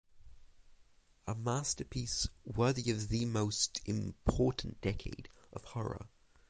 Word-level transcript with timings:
A 1.27 1.35
masterpiece 1.35 2.27
worthy 2.43 2.89
of 2.89 3.09
the 3.09 3.25
most 3.25 3.81
important 3.85 4.81
decade 4.81 5.29
of 5.53 5.63
horror. 5.63 6.07